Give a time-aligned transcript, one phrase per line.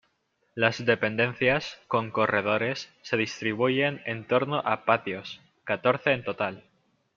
[0.55, 6.63] Las dependencias, con corredores, se distribuyen en torno a patios -catorce en total-.